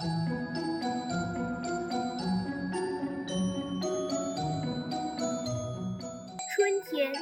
[0.00, 0.06] 春
[6.88, 7.12] 天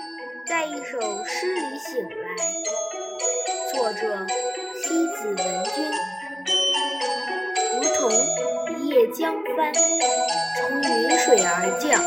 [0.46, 2.36] 在一首诗里醒来，
[3.72, 4.26] 作者
[4.84, 5.90] 西子文君。
[7.72, 8.12] 如同
[8.76, 11.50] 一叶江帆从云水而
[11.80, 11.98] 降，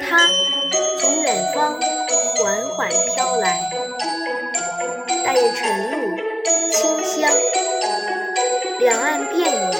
[0.00, 0.26] 它
[0.98, 1.78] 从远方
[2.34, 3.70] 缓缓飘来，
[5.24, 5.97] 带着晨露，
[8.88, 9.72] 两岸遍野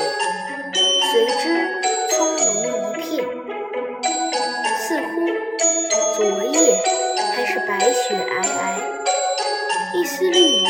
[1.11, 1.43] 随之
[2.11, 3.25] 葱茏一片，
[4.77, 5.27] 似乎
[6.15, 6.77] 昨夜
[7.33, 10.67] 还是白雪皑皑，一丝绿意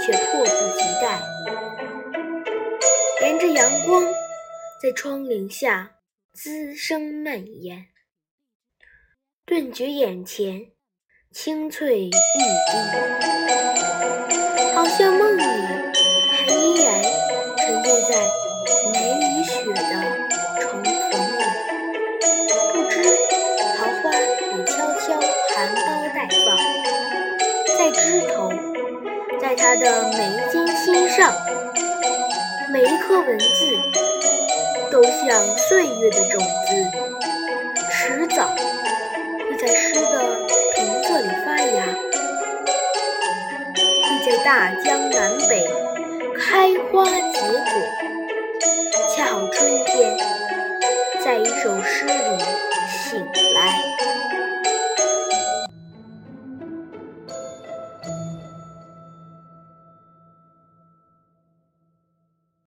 [0.00, 1.20] 却迫不及待。
[3.22, 4.04] 沿着阳光，
[4.80, 5.96] 在窗棂下
[6.32, 7.88] 滋生蔓延，
[9.44, 10.70] 顿觉眼前
[11.32, 13.37] 青翠欲滴，
[29.68, 30.18] 他的眉
[30.50, 31.30] 间心上。
[32.70, 33.78] 每一颗文字
[34.90, 36.72] 都像岁月的种子，
[37.92, 41.84] 迟早会在诗的瓶子里发芽，
[43.74, 45.68] 会在大江南北
[46.34, 47.70] 开花结果。
[49.14, 49.97] 恰好春天